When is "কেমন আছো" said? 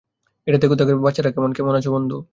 1.57-1.89